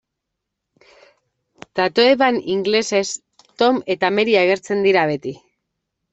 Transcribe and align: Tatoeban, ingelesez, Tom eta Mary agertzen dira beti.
Tatoeban, 1.79 2.39
ingelesez, 2.55 3.03
Tom 3.63 3.79
eta 3.97 4.13
Mary 4.21 4.37
agertzen 4.43 4.85
dira 4.89 5.07
beti. 5.15 5.37